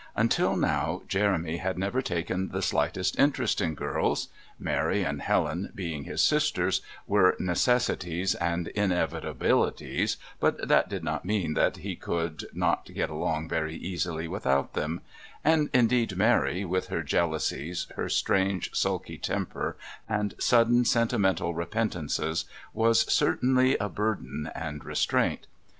[0.15, 4.29] Until now Jeremy had never taken the slightest interest in girls.
[4.57, 11.53] Mary and Helen, being his sisters, were necessities and inevitabilities, but that did not mean
[11.53, 15.01] that he could not get along very easily without them,
[15.43, 19.77] and indeed Mary with her jealousies, her strange sulky temper
[20.09, 25.45] and sudden sentimental repentances was certainly a burden and restraint.